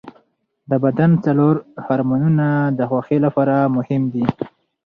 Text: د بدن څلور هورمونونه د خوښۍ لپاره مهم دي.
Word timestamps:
د 0.69 0.71
بدن 0.83 1.11
څلور 1.25 1.55
هورمونونه 1.85 2.45
د 2.77 2.79
خوښۍ 2.89 3.19
لپاره 3.25 3.55
مهم 3.75 4.03
دي. 4.13 4.25